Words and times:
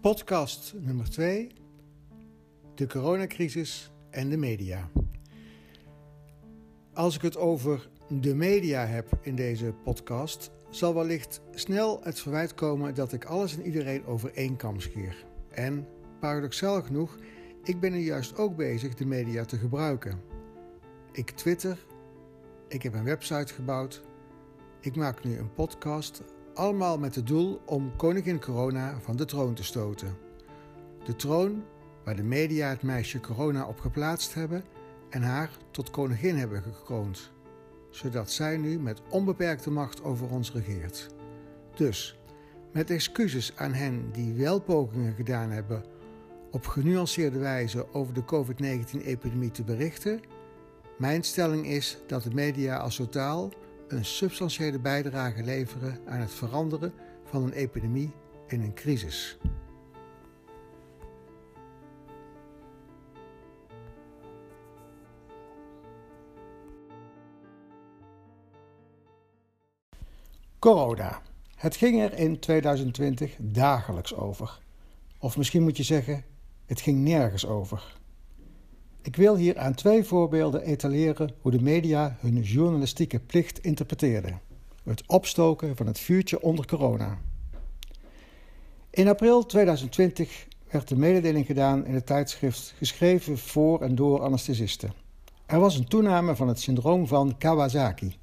Podcast 0.00 0.74
nummer 0.76 1.10
2: 1.10 1.48
De 2.74 2.86
coronacrisis 2.86 3.90
en 4.10 4.28
de 4.28 4.36
media. 4.36 4.90
Als 6.92 7.14
ik 7.14 7.22
het 7.22 7.36
over 7.36 7.88
de 8.08 8.34
media 8.34 8.84
heb 8.84 9.18
in 9.20 9.34
deze 9.34 9.74
podcast, 9.84 10.50
zal 10.70 10.94
wellicht 10.94 11.40
snel 11.54 12.00
het 12.02 12.20
verwijt 12.20 12.54
komen 12.54 12.94
dat 12.94 13.12
ik 13.12 13.24
alles 13.24 13.56
en 13.56 13.64
iedereen 13.64 14.06
over 14.06 14.32
één 14.34 14.56
kam 14.56 14.80
scheer. 14.80 15.24
En 15.50 15.86
paradoxaal 16.20 16.82
genoeg, 16.82 17.18
ik 17.64 17.80
ben 17.80 17.92
er 17.92 17.98
juist 17.98 18.36
ook 18.36 18.56
bezig 18.56 18.94
de 18.94 19.06
media 19.06 19.44
te 19.44 19.56
gebruiken. 19.56 20.20
Ik 21.12 21.30
twitter, 21.30 21.86
ik 22.68 22.82
heb 22.82 22.94
een 22.94 23.04
website 23.04 23.54
gebouwd, 23.54 24.02
ik 24.80 24.96
maak 24.96 25.24
nu 25.24 25.38
een 25.38 25.54
podcast 25.54 26.22
allemaal 26.58 26.98
met 26.98 27.14
het 27.14 27.26
doel 27.26 27.60
om 27.64 27.96
koningin 27.96 28.40
Corona 28.40 29.00
van 29.00 29.16
de 29.16 29.24
troon 29.24 29.54
te 29.54 29.64
stoten. 29.64 30.16
De 31.04 31.16
troon 31.16 31.64
waar 32.04 32.16
de 32.16 32.22
media 32.22 32.68
het 32.68 32.82
meisje 32.82 33.20
Corona 33.20 33.66
op 33.66 33.80
geplaatst 33.80 34.34
hebben 34.34 34.64
en 35.10 35.22
haar 35.22 35.50
tot 35.70 35.90
koningin 35.90 36.36
hebben 36.36 36.62
gekroond, 36.62 37.30
zodat 37.90 38.30
zij 38.30 38.56
nu 38.56 38.78
met 38.78 39.02
onbeperkte 39.08 39.70
macht 39.70 40.02
over 40.02 40.30
ons 40.30 40.52
regeert. 40.52 41.08
Dus, 41.74 42.18
met 42.72 42.90
excuses 42.90 43.52
aan 43.56 43.72
hen 43.72 44.12
die 44.12 44.34
wel 44.34 44.60
pogingen 44.60 45.14
gedaan 45.14 45.50
hebben 45.50 45.84
op 46.50 46.66
genuanceerde 46.66 47.38
wijze 47.38 47.92
over 47.92 48.14
de 48.14 48.24
COVID-19-epidemie 48.24 49.50
te 49.50 49.64
berichten, 49.64 50.20
mijn 50.98 51.22
stelling 51.22 51.66
is 51.66 51.98
dat 52.06 52.22
de 52.22 52.34
media 52.34 52.76
als 52.76 52.96
totaal 52.96 53.50
een 53.88 54.04
substantiële 54.04 54.78
bijdrage 54.78 55.42
leveren 55.42 56.00
aan 56.06 56.20
het 56.20 56.34
veranderen 56.34 56.92
van 57.24 57.42
een 57.42 57.52
epidemie 57.52 58.12
in 58.46 58.60
een 58.60 58.74
crisis. 58.74 59.38
Corona. 70.58 71.22
Het 71.54 71.76
ging 71.76 72.00
er 72.00 72.18
in 72.18 72.38
2020 72.38 73.36
dagelijks 73.38 74.14
over. 74.14 74.58
Of 75.18 75.36
misschien 75.36 75.62
moet 75.62 75.76
je 75.76 75.82
zeggen, 75.82 76.24
het 76.66 76.80
ging 76.80 76.98
nergens 76.98 77.46
over. 77.46 77.96
Ik 79.08 79.16
wil 79.16 79.36
hier 79.36 79.58
aan 79.58 79.74
twee 79.74 80.04
voorbeelden 80.04 80.62
etaleren 80.62 81.34
hoe 81.40 81.50
de 81.50 81.62
media 81.62 82.16
hun 82.20 82.40
journalistieke 82.40 83.20
plicht 83.20 83.58
interpreteerden: 83.58 84.40
het 84.84 85.02
opstoken 85.06 85.76
van 85.76 85.86
het 85.86 85.98
vuurtje 85.98 86.42
onder 86.42 86.66
corona. 86.66 87.18
In 88.90 89.08
april 89.08 89.46
2020 89.46 90.46
werd 90.70 90.88
de 90.88 90.96
mededeling 90.96 91.46
gedaan 91.46 91.86
in 91.86 91.94
het 91.94 92.06
tijdschrift 92.06 92.74
geschreven 92.76 93.38
voor 93.38 93.82
en 93.82 93.94
door 93.94 94.20
anesthesisten. 94.20 94.92
Er 95.46 95.60
was 95.60 95.76
een 95.76 95.88
toename 95.88 96.36
van 96.36 96.48
het 96.48 96.60
syndroom 96.60 97.06
van 97.06 97.38
Kawasaki. 97.38 98.16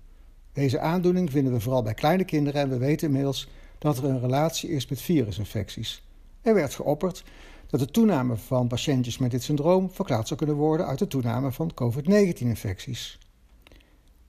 Deze 0.54 0.80
aandoening 0.80 1.32
vinden 1.32 1.54
we 1.54 1.60
vooral 1.60 1.84
bij 1.84 1.94
kleine 1.94 2.26
kinderen 2.26 2.62
en 2.62 2.70
we 2.70 2.78
weten 2.78 3.08
inmiddels 3.08 3.50
dat 3.78 3.98
er 3.98 4.04
een 4.04 4.20
relatie 4.20 4.70
is 4.70 4.88
met 4.88 5.02
virusinfecties. 5.02 6.04
Er 6.42 6.54
werd 6.54 6.76
geopperd 6.76 7.24
dat 7.68 7.80
de 7.80 7.92
toename 7.92 8.36
van 8.36 8.68
patiëntjes 8.68 9.18
met 9.18 9.32
dit 9.32 9.44
syndroom 9.44 9.92
verklaard 9.92 10.28
zou 10.28 10.40
kunnen 10.40 10.58
worden 10.58 10.86
uit 10.86 11.00
de 11.00 11.08
toename 11.08 11.52
van 11.52 11.74
COVID-19-infecties. 11.74 13.20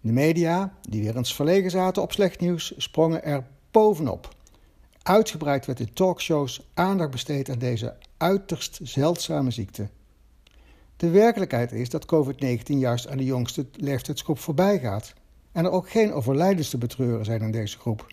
De 0.01 0.12
media, 0.12 0.75
die 0.89 1.03
weer 1.03 1.17
eens 1.17 1.34
verlegen 1.34 1.70
zaten 1.70 2.03
op 2.03 2.12
slecht 2.12 2.41
nieuws, 2.41 2.75
sprongen 2.77 3.25
er 3.25 3.47
bovenop. 3.70 4.34
Uitgebreid 5.03 5.67
werd 5.67 5.81
in 5.81 5.93
talkshows 5.93 6.69
aandacht 6.75 7.11
besteed 7.11 7.51
aan 7.51 7.59
deze 7.59 7.97
uiterst 8.17 8.81
zeldzame 8.83 9.50
ziekte. 9.50 9.89
De 10.97 11.11
werkelijkheid 11.11 11.73
is 11.73 11.91
dat 11.91 12.15
COVID-19 12.15 12.62
juist 12.65 13.09
aan 13.09 13.17
de 13.17 13.25
jongste 13.25 13.67
leeftijdsgroep 13.73 14.39
voorbij 14.39 14.78
gaat 14.78 15.15
en 15.53 15.65
er 15.65 15.71
ook 15.71 15.91
geen 15.91 16.12
overlijdens 16.12 16.71
te 16.71 16.78
betreuren 16.78 17.25
zijn 17.25 17.41
in 17.41 17.50
deze 17.50 17.78
groep 17.78 18.06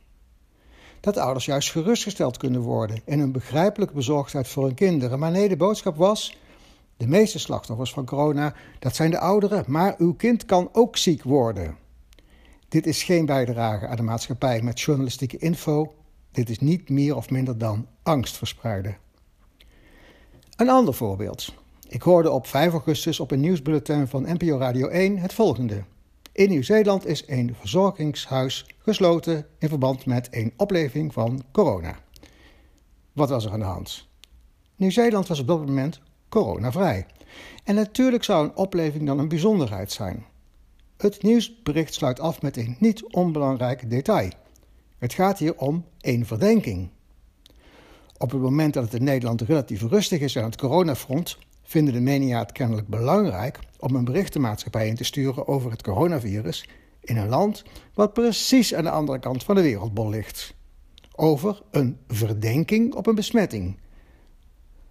dat 1.03 1.17
ouders 1.17 1.45
juist 1.45 1.71
gerustgesteld 1.71 2.37
kunnen 2.37 2.61
worden 2.61 3.01
in 3.05 3.19
hun 3.19 3.31
begrijpelijke 3.31 3.93
bezorgdheid 3.93 4.47
voor 4.47 4.65
hun 4.65 4.73
kinderen. 4.73 5.19
Maar 5.19 5.31
nee, 5.31 5.49
de 5.49 5.57
boodschap 5.57 5.95
was: 5.95 6.37
de 6.97 7.07
meeste 7.07 7.39
slachtoffers 7.39 7.93
van 7.93 8.05
corona, 8.05 8.53
dat 8.79 8.95
zijn 8.95 9.11
de 9.11 9.19
ouderen, 9.19 9.63
maar 9.67 9.95
uw 9.97 10.13
kind 10.13 10.45
kan 10.45 10.69
ook 10.71 10.97
ziek 10.97 11.23
worden. 11.23 11.77
Dit 12.67 12.85
is 12.85 13.03
geen 13.03 13.25
bijdrage 13.25 13.87
aan 13.87 13.95
de 13.95 14.01
maatschappij 14.01 14.61
met 14.61 14.81
journalistieke 14.81 15.37
info. 15.37 15.93
Dit 16.31 16.49
is 16.49 16.59
niet 16.59 16.89
meer 16.89 17.15
of 17.15 17.29
minder 17.29 17.57
dan 17.57 17.87
angst 18.03 18.37
verspreiden. 18.37 18.97
Een 20.55 20.69
ander 20.69 20.93
voorbeeld. 20.93 21.53
Ik 21.87 22.01
hoorde 22.01 22.31
op 22.31 22.47
5 22.47 22.71
augustus 22.71 23.19
op 23.19 23.31
een 23.31 23.39
nieuwsbulletin 23.39 24.07
van 24.07 24.33
NPO 24.33 24.57
Radio 24.57 24.87
1 24.87 25.17
het 25.17 25.33
volgende. 25.33 25.83
In 26.33 26.49
Nieuw-Zeeland 26.49 27.05
is 27.05 27.23
een 27.27 27.55
verzorgingshuis 27.59 28.65
gesloten 28.77 29.45
in 29.59 29.69
verband 29.69 30.05
met 30.05 30.27
een 30.31 30.53
opleving 30.57 31.13
van 31.13 31.43
corona. 31.51 31.99
Wat 33.11 33.29
was 33.29 33.45
er 33.45 33.51
aan 33.51 33.59
de 33.59 33.65
hand? 33.65 34.07
Nieuw-Zeeland 34.75 35.27
was 35.27 35.39
op 35.39 35.47
dat 35.47 35.65
moment 35.65 35.99
coronavrij. 36.29 37.05
En 37.63 37.75
natuurlijk 37.75 38.23
zou 38.23 38.45
een 38.45 38.55
opleving 38.55 39.05
dan 39.05 39.19
een 39.19 39.27
bijzonderheid 39.27 39.91
zijn. 39.91 40.25
Het 40.97 41.23
nieuwsbericht 41.23 41.93
sluit 41.93 42.19
af 42.19 42.41
met 42.41 42.57
een 42.57 42.75
niet 42.79 43.13
onbelangrijk 43.13 43.89
detail. 43.89 44.29
Het 44.97 45.13
gaat 45.13 45.39
hier 45.39 45.55
om 45.55 45.85
één 45.99 46.25
verdenking. 46.25 46.89
Op 48.17 48.31
het 48.31 48.41
moment 48.41 48.73
dat 48.73 48.83
het 48.83 48.93
in 48.93 49.03
Nederland 49.03 49.41
relatief 49.41 49.81
rustig 49.81 50.19
is 50.19 50.37
aan 50.37 50.43
het 50.43 50.57
coronafront, 50.57 51.37
vinden 51.63 51.93
de 51.93 52.01
media 52.01 52.39
het 52.39 52.51
kennelijk 52.51 52.87
belangrijk 52.87 53.59
om 53.83 53.95
een 53.95 54.05
berichtenmaatschappij 54.05 54.87
in 54.87 54.95
te 54.95 55.03
sturen 55.03 55.47
over 55.47 55.71
het 55.71 55.83
coronavirus 55.83 56.69
in 57.01 57.17
een 57.17 57.29
land 57.29 57.63
wat 57.93 58.13
precies 58.13 58.73
aan 58.73 58.83
de 58.83 58.89
andere 58.89 59.19
kant 59.19 59.43
van 59.43 59.55
de 59.55 59.61
wereldbol 59.61 60.09
ligt. 60.09 60.53
Over 61.15 61.61
een 61.71 61.97
verdenking 62.07 62.93
op 62.93 63.07
een 63.07 63.15
besmetting. 63.15 63.77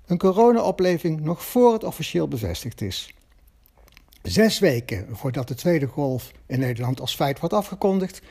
Een 0.06 0.18
corona-opleving 0.18 1.20
nog 1.20 1.44
voor 1.44 1.72
het 1.72 1.84
officieel 1.84 2.28
bevestigd 2.28 2.80
is. 2.80 3.14
Zes 4.22 4.58
weken 4.58 5.16
voordat 5.16 5.48
de 5.48 5.54
tweede 5.54 5.86
golf 5.86 6.32
in 6.46 6.58
Nederland 6.58 7.00
als 7.00 7.14
feit 7.14 7.38
wordt 7.38 7.54
afgekondigd, 7.54 8.22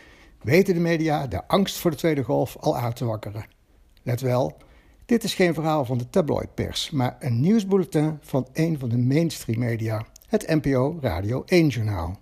weten 0.42 0.74
de 0.74 0.80
media 0.80 1.28
de 1.28 1.48
angst 1.48 1.78
voor 1.78 1.92
de 1.92 1.98
tweede 1.98 2.24
golf 2.24 2.58
al 2.60 2.78
aan 2.78 2.94
te 2.94 3.06
wakkeren. 3.06 3.46
Let 4.04 4.22
wel, 4.22 4.58
dit 5.06 5.24
is 5.24 5.34
geen 5.34 5.54
verhaal 5.54 5.86
van 5.86 5.98
de 5.98 6.10
tabloidpers, 6.10 6.90
maar 6.90 7.16
een 7.20 7.40
nieuwsbulletin 7.40 8.18
van 8.22 8.48
een 8.54 8.80
van 8.80 8.90
de 8.90 8.98
mainstream 8.98 9.60
media, 9.60 10.06
het 10.31 10.47
NPO 10.47 10.97
Radio 11.02 11.44
1-journaal. 11.44 12.18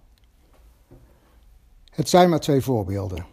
Het 1.90 2.09
zijn 2.09 2.30
maar 2.30 2.40
twee 2.40 2.62
voorbeelden. 2.62 3.25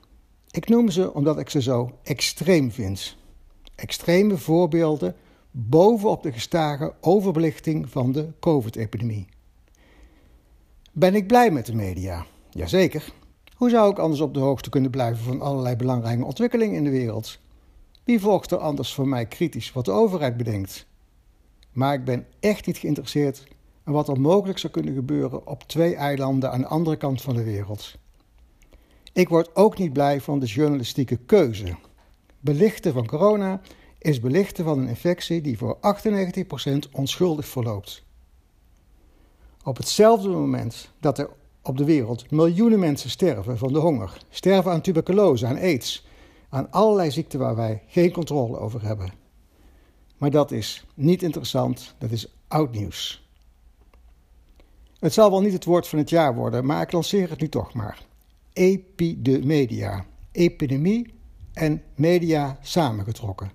Ik 0.51 0.69
noem 0.69 0.91
ze 0.91 1.15
omdat 1.15 1.39
ik 1.39 1.51
ze 1.51 1.63
zo 1.63 1.99
extreem 2.03 2.71
vind. 2.71 3.17
Extreme 3.75 4.37
voorbeelden 4.37 5.17
bovenop 5.51 6.23
de 6.23 6.33
gestage 6.33 6.95
overbelichting 7.01 7.91
van 7.91 8.13
de 8.13 8.29
COVID-epidemie. 8.41 9.27
Ben 10.93 11.15
ik 11.15 11.27
blij 11.27 11.51
met 11.51 11.67
de 11.67 11.75
media? 11.75 12.27
Jazeker. 12.51 13.13
Hoe 13.55 13.71
zou 13.71 13.91
ik 13.91 13.99
anders 13.99 14.21
op 14.21 14.35
de 14.35 14.41
hoogte 14.41 14.71
kunnen 14.71 14.91
blijven 14.91 15.25
van 15.25 15.41
allerlei 15.41 15.77
belangrijke 15.77 16.25
ontwikkelingen 16.25 16.77
in 16.77 16.85
de 16.85 16.91
wereld? 16.91 17.39
Wie 18.05 18.21
volgt 18.21 18.51
er 18.51 18.59
anders 18.59 18.95
voor 18.95 19.09
mij 19.09 19.27
kritisch 19.27 19.73
wat 19.73 19.85
de 19.85 19.91
overheid 19.91 20.37
bedenkt? 20.37 20.87
Maar 21.73 21.95
ik 21.95 22.05
ben 22.05 22.27
echt 22.41 22.67
niet 22.67 22.79
geïnteresseerd 22.79 23.56
in 23.87 23.93
wat 23.93 24.09
er 24.09 24.21
mogelijk 24.21 24.59
zou 24.59 24.73
kunnen 24.73 24.95
gebeuren 24.95 25.47
op 25.47 25.63
twee 25.63 25.95
eilanden 25.95 26.53
aan 26.53 26.61
de 26.61 26.67
andere 26.67 26.97
kant 26.97 27.23
van 27.23 27.35
de 27.35 27.45
wereld. 27.45 27.95
Ik 29.13 29.29
word 29.29 29.57
ook 29.57 29.79
niet 29.79 29.93
blij 29.93 30.21
van 30.21 30.39
de 30.39 30.47
journalistieke 30.47 31.17
keuze. 31.17 31.77
Belichten 32.41 32.93
van 32.93 33.07
corona 33.07 33.61
is 33.99 34.21
belichten 34.21 34.65
van 34.65 34.79
een 34.79 34.89
infectie 34.89 35.41
die 35.41 35.59
voor 35.59 35.77
98% 35.77 35.81
onschuldig 36.93 37.47
verloopt. 37.47 38.05
Op 39.65 39.77
hetzelfde 39.77 40.29
moment 40.29 40.91
dat 41.01 41.19
er 41.19 41.31
op 41.63 41.77
de 41.77 41.85
wereld 41.85 42.31
miljoenen 42.31 42.79
mensen 42.79 43.11
sterven 43.11 43.59
van 43.59 43.73
de 43.73 43.79
honger, 43.79 44.19
sterven 44.31 44.73
aan 44.73 44.81
tuberculose, 44.81 45.47
aan 45.47 45.57
aids, 45.57 46.07
aan 46.49 46.71
allerlei 46.71 47.11
ziekten 47.11 47.39
waar 47.39 47.57
wij 47.57 47.83
geen 47.87 48.13
controle 48.13 48.59
over 48.59 48.83
hebben. 48.83 49.13
Maar 50.17 50.31
dat 50.31 50.51
is 50.51 50.87
niet 50.95 51.23
interessant, 51.23 51.95
dat 51.99 52.11
is 52.11 52.35
oud 52.49 52.73
nieuws. 52.73 53.26
Het 55.07 55.15
zal 55.15 55.31
wel 55.31 55.41
niet 55.41 55.53
het 55.53 55.65
woord 55.65 55.89
van 55.89 55.99
het 55.99 56.11
jaar 56.11 56.35
worden, 56.35 56.67
maar 56.67 56.83
ik 56.83 56.93
lanceer 56.93 57.31
het 57.31 57.41
nu 57.41 57.49
toch 57.49 57.73
maar. 57.73 58.03
Epidemedia. 58.53 60.05
Epidemie 60.33 61.15
en 61.53 61.83
media 61.95 62.59
samengetrokken. 62.63 63.51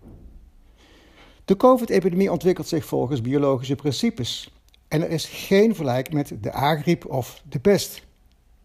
De 1.45 1.55
COVID-epidemie 1.55 2.31
ontwikkelt 2.31 2.67
zich 2.67 2.85
volgens 2.85 3.21
biologische 3.21 3.75
principes. 3.75 4.53
En 4.87 5.01
er 5.01 5.09
is 5.09 5.25
geen 5.25 5.75
vergelijk 5.75 6.13
met 6.13 6.33
de 6.41 6.51
aangriep 6.51 7.05
of 7.05 7.43
de 7.49 7.59
pest. 7.59 8.05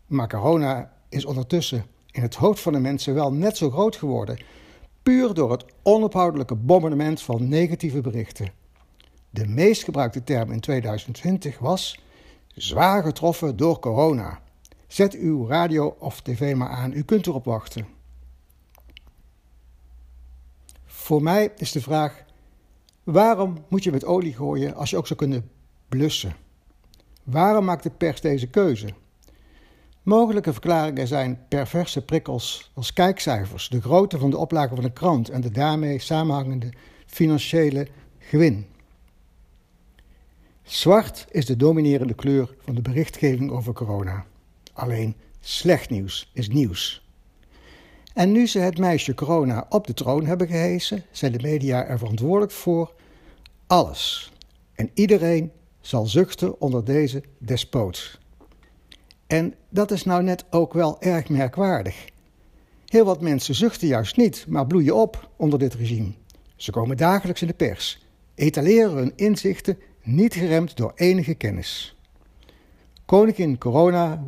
Maar 0.07 0.29
corona 0.29 0.93
is 1.09 1.25
ondertussen 1.25 1.85
in 2.11 2.23
het 2.23 2.35
hoofd 2.35 2.61
van 2.61 2.73
de 2.73 2.81
mensen 2.81 3.15
wel 3.15 3.33
net 3.33 3.57
zo 3.57 3.71
groot 3.71 3.97
geworden. 3.97 4.39
puur 5.03 5.35
door 5.35 5.51
het 5.51 5.65
onophoudelijke 5.83 6.55
bombardement 6.55 7.23
van 7.23 7.49
negatieve 7.49 8.01
berichten. 8.01 8.51
De 9.31 9.47
meest 9.47 9.85
gebruikte 9.85 10.25
term 10.25 10.53
in 10.53 10.61
2020 10.61 11.59
was 11.59 12.05
zwaar 12.57 13.03
getroffen 13.03 13.57
door 13.57 13.79
corona. 13.79 14.41
Zet 14.87 15.15
uw 15.15 15.47
radio 15.47 15.97
of 15.99 16.23
tv 16.23 16.55
maar 16.55 16.69
aan, 16.69 16.93
u 16.93 17.03
kunt 17.03 17.27
erop 17.27 17.45
wachten. 17.45 17.87
Voor 20.85 21.23
mij 21.23 21.53
is 21.57 21.73
de 21.73 21.81
vraag: 21.81 22.25
waarom 23.05 23.65
moet 23.69 23.85
je 23.85 23.91
met 23.91 24.05
olie 24.05 24.35
gooien 24.35 24.75
als 24.75 24.91
je 24.91 24.97
ook 24.97 25.07
zou 25.07 25.19
kunnen 25.19 25.51
blussen? 25.89 26.37
Waarom 27.25 27.65
maakt 27.65 27.83
de 27.83 27.91
pers 27.91 28.21
deze 28.21 28.47
keuze? 28.47 28.89
Mogelijke 30.03 30.53
verklaringen 30.53 31.07
zijn 31.07 31.45
perverse 31.49 32.05
prikkels 32.05 32.71
als 32.75 32.93
kijkcijfers, 32.93 33.69
de 33.69 33.81
grootte 33.81 34.19
van 34.19 34.31
de 34.31 34.37
oplage 34.37 34.75
van 34.75 34.85
een 34.85 34.93
krant 34.93 35.29
en 35.29 35.41
de 35.41 35.51
daarmee 35.51 35.99
samenhangende 35.99 36.73
financiële 37.07 37.89
gewin. 38.19 38.67
Zwart 40.67 41.27
is 41.31 41.47
de 41.47 41.57
dominerende 41.57 42.15
kleur 42.15 42.55
van 42.59 42.75
de 42.75 42.83
berichtgeving 42.83 43.51
over 43.51 43.73
corona. 43.73 44.27
Alleen 44.73 45.15
slecht 45.41 45.91
nieuws 45.91 46.31
is 46.33 46.49
nieuws. 46.49 47.09
En 48.15 48.33
nu 48.33 48.47
ze 48.47 48.59
het 48.59 48.79
meisje 48.79 49.15
corona 49.15 49.67
op 49.69 49.87
de 49.87 49.95
troon 49.95 50.27
hebben 50.27 50.47
gehesen, 50.47 51.05
zijn 51.11 51.33
de 51.33 51.39
media 51.43 51.85
er 51.85 51.99
verantwoordelijk 51.99 52.53
voor 52.53 52.95
alles. 53.67 54.33
En 54.75 54.91
iedereen 54.95 55.51
zal 55.81 56.07
zuchten 56.07 56.61
onder 56.61 56.85
deze 56.85 57.23
despoot. 57.39 58.19
En 59.27 59.55
dat 59.69 59.91
is 59.91 60.05
nou 60.05 60.23
net 60.23 60.45
ook 60.51 60.73
wel 60.73 61.01
erg 61.01 61.29
merkwaardig. 61.29 62.05
Heel 62.87 63.05
wat 63.05 63.21
mensen 63.21 63.55
zuchten 63.55 63.89
juist 63.89 64.17
niet, 64.17 64.45
maar 64.49 64.67
bloeien 64.67 64.95
op 64.95 65.31
onder 65.37 65.59
dit 65.59 65.75
regime. 65.75 66.13
Ze 66.57 66.71
komen 66.71 66.97
dagelijks 66.97 67.41
in 67.41 67.47
de 67.49 67.55
pers, 67.55 68.07
etaleren 68.35 68.97
hun 68.97 69.13
inzichten 69.17 69.79
niet 70.07 70.35
geremd 70.35 70.77
door 70.77 70.93
enige 70.95 71.35
kennis. 71.35 71.97
Koningin 73.05 73.59
Corona 73.59 74.25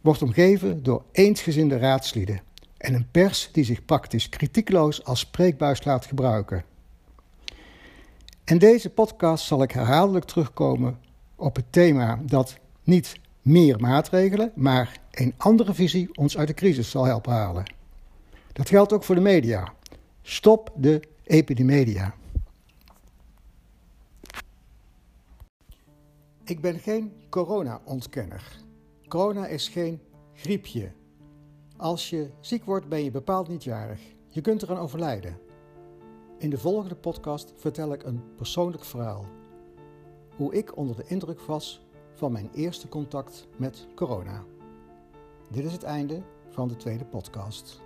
wordt 0.00 0.22
omgeven 0.22 0.82
door 0.82 1.04
eensgezinde 1.12 1.78
raadslieden 1.78 2.40
en 2.76 2.94
een 2.94 3.08
pers 3.10 3.48
die 3.52 3.64
zich 3.64 3.84
praktisch 3.84 4.28
kritiekloos 4.28 5.04
als 5.04 5.20
spreekbuis 5.20 5.84
laat 5.84 6.06
gebruiken. 6.06 6.64
In 8.44 8.58
deze 8.58 8.90
podcast 8.90 9.44
zal 9.44 9.62
ik 9.62 9.70
herhaaldelijk 9.70 10.24
terugkomen 10.24 10.98
op 11.36 11.56
het 11.56 11.64
thema 11.70 12.20
dat 12.22 12.58
niet 12.82 13.14
meer 13.42 13.80
maatregelen, 13.80 14.52
maar 14.54 15.00
een 15.10 15.34
andere 15.36 15.74
visie 15.74 16.08
ons 16.14 16.36
uit 16.36 16.48
de 16.48 16.54
crisis 16.54 16.90
zal 16.90 17.04
helpen 17.04 17.32
halen. 17.32 17.72
Dat 18.52 18.68
geldt 18.68 18.92
ook 18.92 19.04
voor 19.04 19.14
de 19.14 19.20
media. 19.20 19.72
Stop 20.22 20.72
de 20.76 21.02
epidemedia. 21.24 22.14
Ik 26.52 26.60
ben 26.60 26.78
geen 26.78 27.12
corona-ontkenner. 27.30 28.60
Corona 29.08 29.46
is 29.46 29.68
geen 29.68 30.00
griepje. 30.34 30.92
Als 31.76 32.10
je 32.10 32.30
ziek 32.40 32.64
wordt, 32.64 32.88
ben 32.88 33.04
je 33.04 33.10
bepaald 33.10 33.48
niet 33.48 33.64
jarig. 33.64 34.00
Je 34.28 34.40
kunt 34.40 34.62
eraan 34.62 34.78
overlijden. 34.78 35.38
In 36.38 36.50
de 36.50 36.58
volgende 36.58 36.94
podcast 36.94 37.52
vertel 37.56 37.92
ik 37.92 38.02
een 38.02 38.22
persoonlijk 38.36 38.84
verhaal. 38.84 39.26
Hoe 40.36 40.54
ik 40.54 40.76
onder 40.76 40.96
de 40.96 41.04
indruk 41.06 41.40
was 41.40 41.86
van 42.14 42.32
mijn 42.32 42.50
eerste 42.54 42.88
contact 42.88 43.46
met 43.56 43.86
corona. 43.94 44.44
Dit 45.50 45.64
is 45.64 45.72
het 45.72 45.82
einde 45.82 46.22
van 46.48 46.68
de 46.68 46.76
tweede 46.76 47.04
podcast. 47.04 47.80